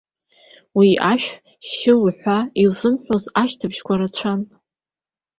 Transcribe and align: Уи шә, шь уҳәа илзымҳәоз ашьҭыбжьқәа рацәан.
Уи 0.77 0.89
шә, 0.97 1.13
шь 1.69 1.89
уҳәа 2.03 2.37
илзымҳәоз 2.63 3.23
ашьҭыбжьқәа 3.41 3.95
рацәан. 3.99 4.41